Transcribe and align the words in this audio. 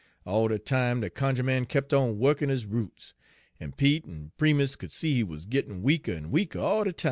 All 0.25 0.47
de 0.47 0.57
time 0.57 1.01
de 1.01 1.11
cunjuh 1.11 1.43
man 1.45 1.67
kep' 1.67 1.93
on 1.93 2.17
wukkin' 2.17 2.49
his 2.49 2.65
roots; 2.65 3.13
en 3.59 3.71
Pete 3.73 4.05
en 4.07 4.31
Primus 4.35 4.75
could 4.75 4.91
see 4.91 5.13
he 5.13 5.23
wuz 5.23 5.41
gittin' 5.47 5.83
weaker 5.83 6.13
en 6.13 6.31
weaker 6.31 6.57
all 6.57 6.85
de 6.85 6.91
time. 6.93 6.99